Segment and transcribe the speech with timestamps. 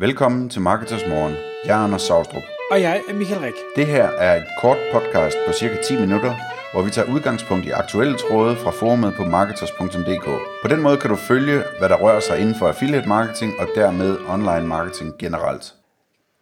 [0.00, 1.34] Velkommen til Marketers Morgen.
[1.64, 2.42] Jeg er Anders Saustrup.
[2.70, 3.54] Og jeg er Michael Rik.
[3.76, 6.34] Det her er et kort podcast på cirka 10 minutter,
[6.72, 10.24] hvor vi tager udgangspunkt i aktuelle tråde fra forumet på marketers.dk.
[10.62, 13.68] På den måde kan du følge, hvad der rører sig inden for affiliate marketing og
[13.74, 15.74] dermed online marketing generelt.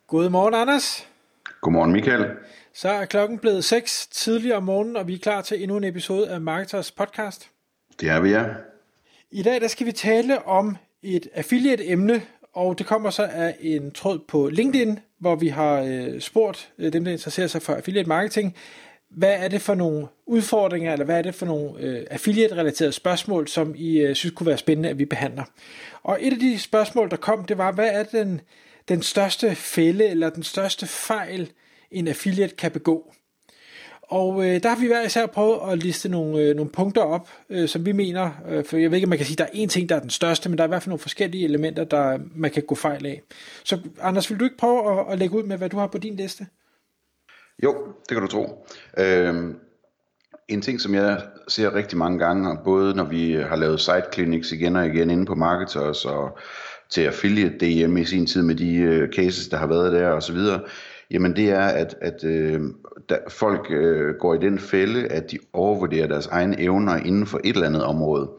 [0.06, 1.08] Godmorgen, Anders.
[1.60, 2.26] Godmorgen, Michael.
[2.74, 5.84] Så er klokken blevet 6 tidligere om morgenen, og vi er klar til endnu en
[5.84, 7.50] episode af Marketers podcast.
[8.00, 8.44] Det er vi, ja.
[9.30, 12.22] I dag der skal vi tale om et affiliate-emne,
[12.58, 16.92] og det kommer så af en tråd på LinkedIn, hvor vi har øh, spurgt øh,
[16.92, 18.56] dem, der interesserer sig for affiliate marketing,
[19.10, 23.48] hvad er det for nogle udfordringer, eller hvad er det for nogle øh, affiliate-relaterede spørgsmål,
[23.48, 25.44] som I øh, synes kunne være spændende, at vi behandler.
[26.02, 28.40] Og et af de spørgsmål, der kom, det var, hvad er den,
[28.88, 31.50] den største fælde, eller den største fejl,
[31.90, 33.12] en affiliate kan begå?
[34.08, 37.28] Og øh, der har vi hver især prøvet at liste nogle, øh, nogle punkter op,
[37.50, 39.44] øh, som vi mener, øh, for jeg ved ikke, om man kan sige, at der
[39.44, 41.44] er en ting, der er den største, men der er i hvert fald nogle forskellige
[41.44, 43.22] elementer, der man kan gå fejl af.
[43.64, 45.98] Så Anders, vil du ikke prøve at, at lægge ud med, hvad du har på
[45.98, 46.46] din liste?
[47.62, 47.74] Jo,
[48.08, 48.66] det kan du tro.
[48.98, 49.54] Øh,
[50.48, 54.52] en ting, som jeg ser rigtig mange gange, både når vi har lavet site clinics
[54.52, 56.38] igen og igen inde på Marketers og
[56.90, 60.22] til affiliate DM i sin tid med de øh, cases, der har været der og
[60.22, 60.60] så videre,
[61.10, 62.60] Jamen det er, at, at øh,
[63.08, 67.40] der, folk øh, går i den fælde, at de overvurderer deres egne evner inden for
[67.44, 68.30] et eller andet område.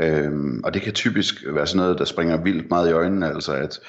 [0.00, 3.52] Øhm, og det kan typisk være sådan noget, der springer vildt meget i øjnene, altså
[3.52, 3.80] at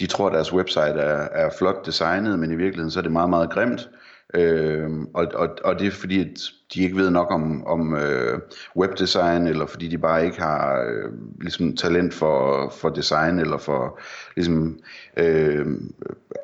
[0.00, 3.12] de tror, at deres website er, er flot designet, men i virkeligheden så er det
[3.12, 3.88] meget, meget grimt.
[4.34, 6.40] Øhm, og, og, og det er fordi, at
[6.74, 8.38] de ikke ved nok om, om øh,
[8.76, 14.00] webdesign, eller fordi de bare ikke har øh, ligesom talent for, for design, eller for
[14.36, 14.78] ligesom
[15.16, 15.66] øh,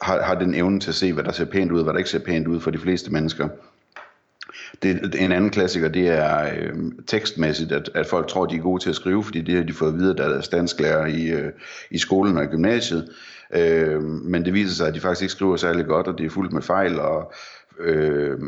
[0.03, 1.99] har, har den evne til at se, hvad der ser pænt ud, og hvad der
[1.99, 3.49] ikke ser pænt ud for de fleste mennesker.
[4.83, 6.75] Det, en anden klassiker, det er øh,
[7.07, 9.73] tekstmæssigt, at, at folk tror, de er gode til at skrive, fordi det har de
[9.73, 11.53] fået at vide, at der dansklærer i, øh,
[11.91, 13.09] i skolen og i gymnasiet.
[13.55, 16.31] Øh, men det viser sig, at de faktisk ikke skriver særlig godt, og det er
[16.31, 17.33] fuldt med fejl, og
[17.81, 18.39] øh,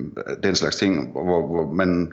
[0.43, 2.13] den slags ting, hvor, hvor man,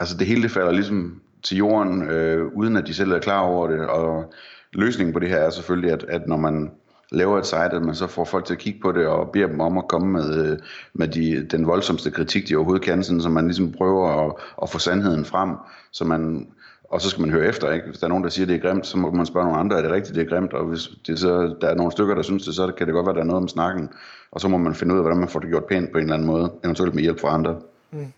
[0.00, 3.40] altså det hele det falder ligesom til jorden, øh, uden at de selv er klar
[3.40, 4.32] over det, og
[4.72, 6.70] løsningen på det her er selvfølgelig, at, at når man
[7.12, 9.46] laver et site, at man så får folk til at kigge på det og beder
[9.46, 10.58] dem om at komme med, øh,
[10.94, 14.32] med de, den voldsomste kritik, de overhovedet kan, sådan, så man ligesom prøver at,
[14.62, 15.50] at få sandheden frem,
[15.92, 16.48] så man,
[16.90, 17.86] og så skal man høre efter, ikke?
[17.86, 19.60] Hvis der er nogen, der siger, at det er grimt, så må man spørge nogle
[19.60, 22.14] andre, er det rigtigt, det er grimt, og hvis det så, der er nogle stykker,
[22.14, 23.88] der synes det, så kan det godt være, der er noget om snakken,
[24.30, 26.04] og så må man finde ud af, hvordan man får det gjort pænt på en
[26.04, 27.60] eller anden måde, eventuelt med hjælp fra andre.
[27.90, 28.12] Mm.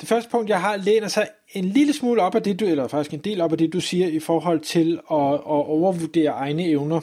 [0.00, 2.88] Det første punkt, jeg har, læner sig en lille smule op af det, du, eller
[2.88, 6.64] faktisk en del op af det, du siger i forhold til at, at overvurdere egne
[6.64, 7.00] evner.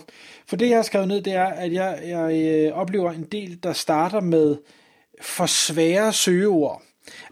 [0.48, 3.60] For det, jeg har skrevet ned, det er, at jeg, jeg øh, oplever en del,
[3.64, 4.58] der starter med
[5.22, 6.82] for svære søgeord.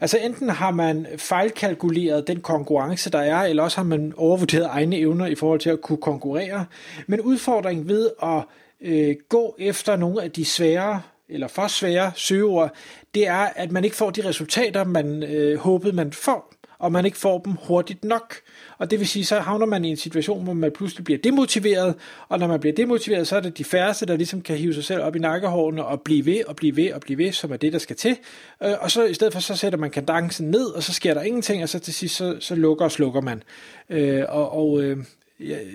[0.02, 4.98] Altså enten har man fejlkalkuleret den konkurrence, der er, eller også har man overvurderet egne
[4.98, 6.66] evner i forhold til at kunne konkurrere.
[7.08, 8.44] Men udfordringen ved at
[8.82, 12.74] øh, gå efter nogle af de svære eller for svære søgeord,
[13.14, 17.06] det er, at man ikke får de resultater, man øh, håbede, man får, og man
[17.06, 18.36] ikke får dem hurtigt nok.
[18.78, 21.96] Og det vil sige, så havner man i en situation, hvor man pludselig bliver demotiveret,
[22.30, 24.84] og når man bliver demotiveret, så er det de færreste, der ligesom kan hive sig
[24.84, 27.58] selv op i nakkehårene og blive ved og blive ved og blive ved, som er
[27.58, 28.18] det, der skal til.
[28.64, 31.22] Øh, og så i stedet for, så sætter man kandancen ned, og så sker der
[31.22, 33.44] ingenting, og så til sidst, så, så lukker og slukker man.
[33.90, 34.98] Øh, og og øh,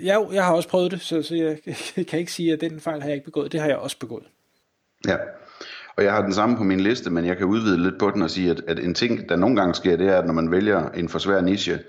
[0.03, 1.35] jeg, jeg har også prøvet det, så, så
[1.97, 3.51] jeg kan ikke sige, at den fejl har jeg ikke begået.
[3.51, 4.23] Det har jeg også begået.
[5.07, 5.15] Ja,
[5.97, 8.21] og jeg har den samme på min liste, men jeg kan udvide lidt på den
[8.21, 10.51] og sige, at, at en ting, der nogle gange sker, det er, at når man
[10.51, 11.79] vælger en for svær niche,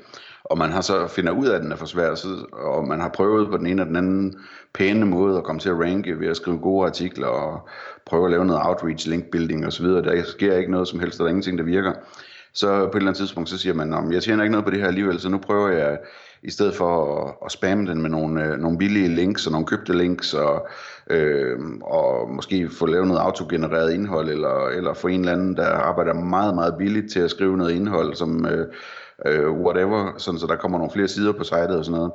[0.44, 3.00] og man har så finder ud af, at den er for svær, så, og man
[3.00, 4.34] har prøvet på den ene og den anden
[4.74, 7.68] pæne måde at komme til at ranke ved at skrive gode artikler og
[8.06, 11.24] prøve at lave noget outreach, link building osv., der sker ikke noget som helst, og
[11.24, 11.92] der er ingenting, der virker.
[12.56, 14.70] Så på et eller andet tidspunkt, så siger man, at jeg tjener ikke noget på
[14.70, 15.98] det her alligevel, så nu prøver jeg
[16.42, 19.66] i stedet for at, at spamme den med nogle, øh, nogle billige links og nogle
[19.66, 20.68] købte links, og,
[21.10, 25.66] øh, og måske få lavet noget autogenereret indhold, eller, eller få en eller anden, der
[25.66, 28.66] arbejder meget, meget billigt til at skrive noget indhold, som øh,
[29.26, 32.12] øh, whatever, sådan så der kommer nogle flere sider på sitet og sådan noget.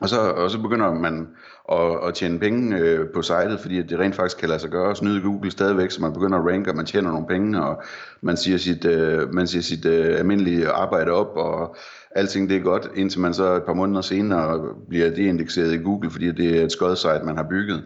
[0.00, 1.28] Og så, og så begynder man
[1.72, 4.90] at, at tjene penge øh, på sitet, fordi det rent faktisk kan lade sig gøre
[4.90, 7.82] at snyde Google stadigvæk, så man begynder at ranke, og man tjener nogle penge, og
[8.20, 11.76] man siger sit, øh, man siger sit øh, almindelige arbejde op, og
[12.10, 15.82] alting det er godt, indtil man så et par måneder senere bliver det indekseret i
[15.82, 17.84] Google, fordi det er et skodsite, man har bygget.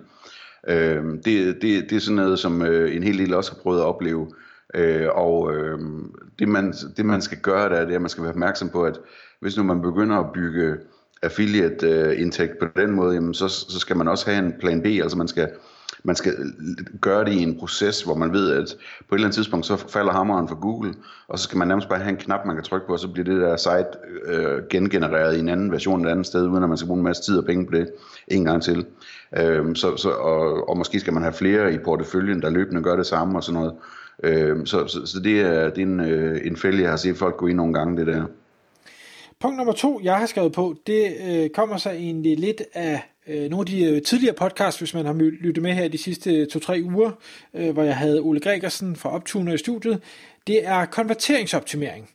[0.69, 3.81] Øh, det, det, det er sådan noget, som øh, en hel del også har prøvet
[3.81, 4.29] at opleve,
[4.75, 5.79] øh, og øh,
[6.39, 8.85] det, man, det man skal gøre der, det er, at man skal være opmærksom på,
[8.85, 9.01] at
[9.41, 10.77] hvis nu man begynder at bygge
[11.23, 14.87] affiliate indtægt på den måde, jamen så, så skal man også have en plan B,
[14.87, 15.49] altså man skal,
[16.05, 16.33] man skal
[17.01, 18.77] gøre det i en proces, hvor man ved, at
[19.09, 20.95] på et eller andet tidspunkt, så falder hammeren for Google,
[21.29, 23.09] og så skal man nærmest bare have en knap, man kan trykke på, og så
[23.09, 23.89] bliver det der site
[24.25, 27.05] øh, gengenereret i en anden version et andet sted, uden at man skal bruge en
[27.05, 27.91] masse tid og penge på det
[28.29, 28.87] en gang til.
[29.37, 32.97] Øh, så, så, og, og måske skal man have flere i porteføljen, der løbende gør
[32.97, 33.75] det samme og sådan noget.
[34.23, 37.17] Øh, så, så, så det er, det er en, øh, en fælde, jeg har set
[37.17, 38.25] folk gå i nogle gange, det der.
[39.41, 43.51] Punkt nummer to, jeg har skrevet på, det øh, kommer så egentlig lidt af øh,
[43.51, 46.81] nogle af de øh, tidligere podcasts, hvis man har lyttet med her de sidste to-tre
[46.85, 47.11] uger,
[47.55, 50.03] øh, hvor jeg havde Ole Gregersen fra Optuner i studiet.
[50.47, 52.11] Det er konverteringsoptimering.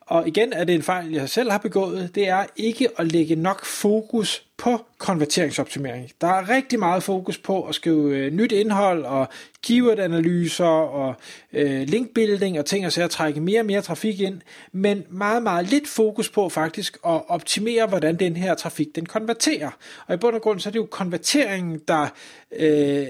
[0.00, 3.36] Og igen er det en fejl, jeg selv har begået, det er ikke at lægge
[3.36, 6.10] nok fokus på konverteringsoptimering.
[6.20, 9.28] Der er rigtig meget fokus på at skrive øh, nyt indhold og
[9.62, 11.14] keyword-analyser og
[11.52, 14.40] øh, linkbuilding og ting og så at trække mere og mere trafik ind,
[14.72, 19.70] men meget, meget lidt fokus på faktisk at optimere, hvordan den her trafik den konverterer.
[20.06, 22.08] Og i bund og grund så er det jo konverteringen, der
[22.56, 23.06] øh,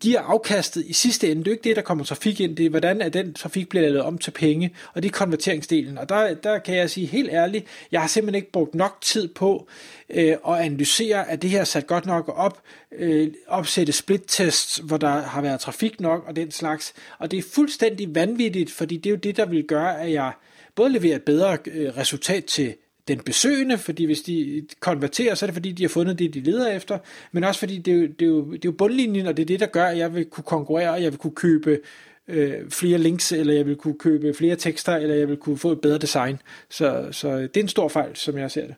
[0.00, 1.44] giver afkastet i sidste ende.
[1.44, 3.68] Det er jo ikke det, der kommer trafik ind, det er, hvordan at den trafik
[3.68, 5.98] bliver lavet om til penge, og det er konverteringsdelen.
[5.98, 9.28] Og der, der kan jeg sige helt ærligt, jeg har simpelthen ikke brugt nok tid
[9.28, 9.68] på
[10.10, 10.83] øh, at analysere,
[11.28, 15.60] at det her er sat godt nok op, øh, opsætte split-tests, hvor der har været
[15.60, 16.94] trafik nok og den slags.
[17.18, 20.32] Og det er fuldstændig vanvittigt, fordi det er jo det, der vil gøre, at jeg
[20.74, 22.74] både leverer et bedre øh, resultat til
[23.08, 26.40] den besøgende, fordi hvis de konverterer, så er det fordi, de har fundet det, de
[26.40, 26.98] leder efter,
[27.32, 29.42] men også fordi det er jo, det er jo, det er jo bundlinjen, og det
[29.42, 31.80] er det, der gør, at jeg vil kunne konkurrere, og jeg vil kunne købe
[32.28, 35.72] øh, flere links, eller jeg vil kunne købe flere tekster, eller jeg vil kunne få
[35.72, 36.38] et bedre design.
[36.70, 38.74] Så, så øh, det er en stor fejl, som jeg ser det.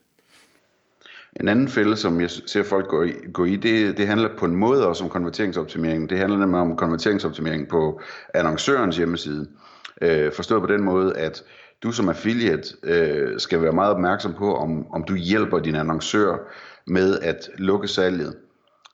[1.41, 4.45] En anden fælde, som jeg ser folk gå i, gå i det, det handler på
[4.45, 6.11] en måde også om konverteringsoptimering.
[6.11, 8.01] Det handler nemlig om konverteringsoptimering på
[8.35, 9.49] annoncørens hjemmeside.
[10.03, 11.43] Øh, forstået på den måde, at
[11.83, 16.37] du som affiliate øh, skal være meget opmærksom på, om, om du hjælper din annoncør
[16.87, 18.35] med at lukke salget.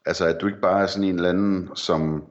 [0.06, 2.24] Altså at du ikke bare er sådan en eller anden, som,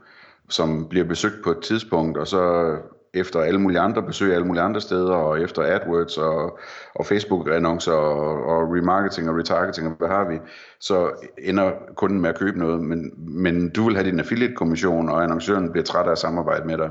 [0.50, 2.76] som bliver besøgt på et tidspunkt, og så
[3.14, 6.60] efter alle mulige andre besøg alle mulige andre steder, og efter AdWords og,
[6.96, 10.40] og Facebook-annoncer og, og remarketing og retargeting og hvad har vi,
[10.80, 15.24] så ender kunden med at købe noget, men, men du vil have din affiliate-kommission, og
[15.24, 16.90] annoncøren bliver træt af at samarbejde med dig.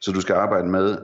[0.00, 0.98] Så du skal arbejde med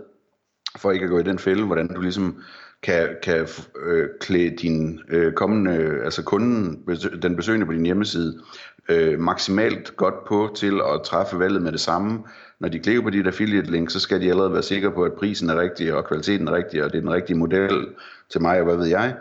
[0.78, 2.42] for ikke at gå i den fælde, hvordan du ligesom
[2.84, 3.48] kan, kan
[3.86, 6.82] øh, klæde din øh, kommende, altså kunden,
[7.22, 8.38] den besøgende på din hjemmeside,
[8.88, 12.18] øh, maksimalt godt på til at træffe valget med det samme.
[12.60, 15.12] Når de klikker på dit affiliate link, så skal de allerede være sikre på, at
[15.12, 17.86] prisen er rigtig, og kvaliteten er rigtig, og det er den rigtige model
[18.30, 19.14] til mig, og hvad ved jeg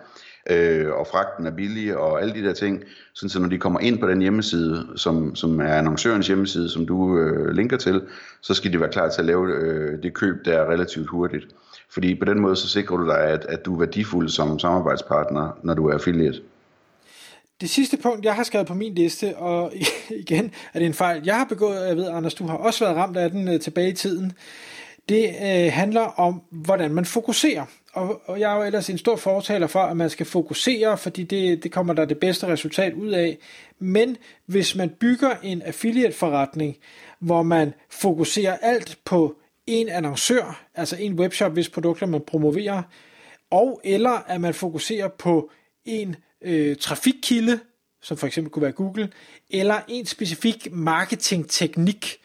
[0.50, 2.84] øh, og fragten er billig og alle de der ting,
[3.14, 6.86] sådan så når de kommer ind på den hjemmeside, som, som er annoncørens hjemmeside, som
[6.86, 8.02] du øh, linker til,
[8.42, 11.48] så skal de være klar til at lave øh, det køb, der er relativt hurtigt.
[11.94, 15.60] Fordi på den måde, så sikrer du dig, at, at du er værdifuld som samarbejdspartner,
[15.64, 16.42] når du er affiliate.
[17.62, 19.74] Det sidste punkt, jeg har skrevet på min liste, og
[20.28, 22.98] igen er det en fejl, jeg har begået, jeg ved, Anders, du har også været
[22.98, 24.32] ramt af den øh, tilbage i tiden,
[25.10, 29.16] det øh, handler om, hvordan man fokuserer og, og jeg er jo ellers en stor
[29.16, 33.10] fortaler for, at man skal fokusere, fordi det, det kommer der det bedste resultat ud
[33.10, 33.38] af.
[33.80, 36.78] Men hvis man bygger en affiliate-forretning,
[37.20, 39.36] hvor man fokuserer alt på
[39.68, 42.84] en annoncør, altså en webshop, hvis produkter man promoverer,
[43.52, 45.52] og eller at man fokuserer på
[45.86, 47.60] en øh, trafikkilde,
[48.02, 49.10] som for eksempel kunne være Google,
[49.50, 52.18] eller en specifik marketingteknik,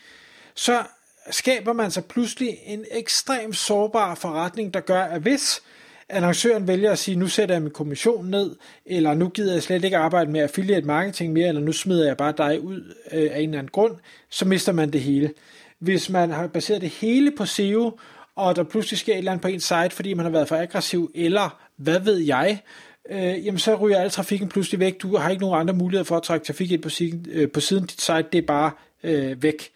[0.55, 0.83] så
[1.31, 5.63] skaber man sig pludselig en ekstremt sårbar forretning, der gør, at hvis
[6.09, 8.57] annoncøren vælger at sige, nu sætter jeg min kommission ned,
[8.87, 12.17] eller nu gider jeg slet ikke arbejde med affiliate marketing mere, eller nu smider jeg
[12.17, 13.97] bare dig ud øh, af en eller anden grund,
[14.31, 15.33] så mister man det hele.
[15.79, 17.99] Hvis man har baseret det hele på SEO,
[18.37, 20.57] og der pludselig sker et eller andet på ens site, fordi man har været for
[20.57, 22.63] aggressiv, eller hvad ved jeg,
[23.11, 25.03] øh, jamen så ryger al trafikken pludselig væk.
[25.03, 27.61] Du har ikke nogen andre muligheder for at trække trafik ind på siden, øh, på
[27.61, 28.71] siden dit site, det er bare
[29.03, 29.71] øh, væk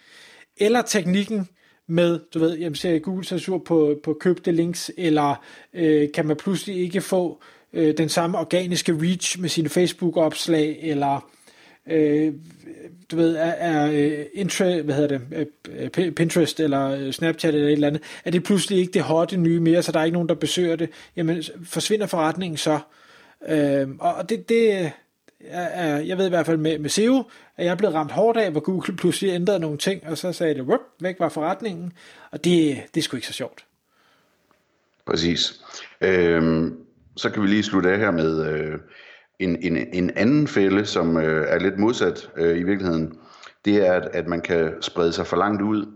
[0.57, 1.49] eller teknikken
[1.87, 5.45] med, du ved, jamen ser Google censur på, på købte links, eller
[5.75, 7.43] øh, kan man pludselig ikke få
[7.73, 11.29] øh, den samme organiske reach med sine Facebook-opslag, eller
[11.87, 12.33] øh,
[13.11, 17.69] du ved, er, er øh, intra, hvad hedder det, øh, øh, Pinterest eller Snapchat eller
[17.69, 20.15] et eller andet, er det pludselig ikke det hotte nye mere, så der er ikke
[20.15, 22.81] nogen, der besøger det, jamen forsvinder forretningen så.
[23.49, 24.93] Øh, og det, det,
[26.07, 27.23] jeg ved i hvert fald med, med SEO,
[27.57, 30.33] at jeg er blevet ramt hårdt af, hvor Google pludselig ændrede nogle ting, og så
[30.33, 31.93] sagde det, Wup, væk var forretningen,
[32.31, 33.65] og det, det er sgu ikke så sjovt.
[35.07, 35.61] Præcis.
[36.01, 36.73] Øh,
[37.17, 38.79] så kan vi lige slutte af her med øh,
[39.45, 43.13] en, en, en anden fælde, som øh, er lidt modsat øh, i virkeligheden.
[43.65, 45.87] Det er, at, at man kan sprede sig for langt ud,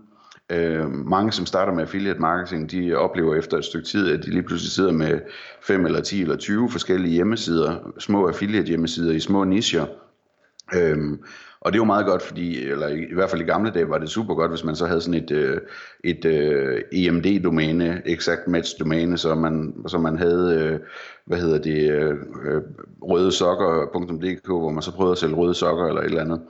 [0.49, 4.29] Øh, mange, som starter med affiliate marketing, de oplever efter et stykke tid, at de
[4.29, 5.19] lige pludselig sidder med
[5.61, 9.85] 5 eller 10 eller 20 forskellige hjemmesider, små affiliate hjemmesider i små nischer.
[10.75, 11.19] Øhm,
[11.61, 13.89] og det er jo meget godt, fordi, eller i, i hvert fald i gamle dage
[13.89, 15.61] var det super godt, hvis man så havde sådan et, øh,
[16.03, 20.79] et øh, EMD-domæne, exact match domæne, så man, så man havde, øh,
[21.25, 22.61] hvad hedder det, øh, øh
[23.01, 26.41] røde sokker.dk, hvor man så prøvede at sælge røde sokker eller et eller andet.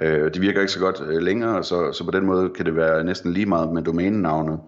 [0.00, 2.76] Øh, det virker ikke så godt øh, længere, så, så på den måde kan det
[2.76, 4.60] være næsten lige meget med domænenavnet.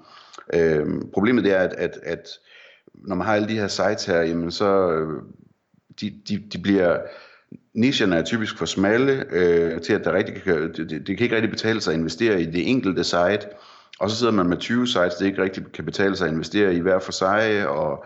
[0.55, 2.29] Øh, problemet det er, at, at, at
[2.95, 5.23] når man har alle de her sites her, jamen så øh,
[6.01, 6.99] de, de, de bliver
[7.81, 11.25] nicherne er typisk for smalle øh, til at der rigtig kan, det, det, det kan
[11.25, 13.47] ikke rigtig betale sig at investere i det enkelte site
[14.01, 16.75] og så sidder man med 20 sites det ikke rigtig kan betale sig at investere
[16.75, 18.05] i hver for sig og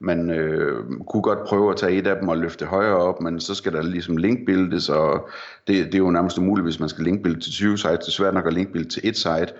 [0.00, 3.40] man øh, kunne godt prøve at tage et af dem og løfte højere op, men
[3.40, 5.28] så skal der ligesom linkbuildes, og
[5.66, 7.98] det, det er jo nærmest umuligt, hvis man skal linkbilde til 20 sites.
[7.98, 9.52] Det er svært nok at linkbilde til et site.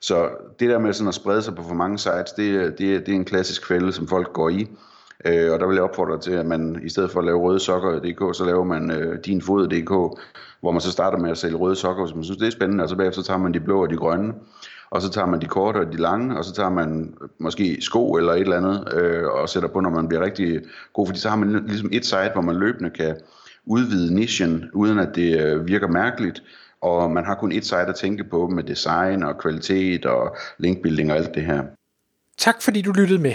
[0.00, 0.28] Så
[0.60, 3.16] det der med sådan at sprede sig på for mange sites, det, det, det er
[3.16, 4.68] en klassisk fælde, som folk går i.
[5.24, 7.60] Øh, og der vil jeg opfordre til, at man i stedet for at lave røde
[7.60, 10.20] sokker.dk, så laver man øh, dinfod.dk,
[10.60, 12.84] hvor man så starter med at sælge røde sokker, hvis man synes, det er spændende,
[12.84, 14.34] og så bagefter tager man de blå og de grønne,
[14.90, 17.78] og så tager man de korte og de lange, og så tager man øh, måske
[17.80, 20.60] sko eller et eller andet, øh, og sætter på, når man bliver rigtig
[20.92, 23.16] god, fordi så har man ligesom et site, hvor man løbende kan
[23.66, 26.42] udvide nichen, uden at det øh, virker mærkeligt,
[26.82, 31.12] og man har kun et site at tænke på med design og kvalitet og linkbuilding
[31.12, 31.62] og alt det her.
[32.38, 33.34] Tak fordi du lyttede med.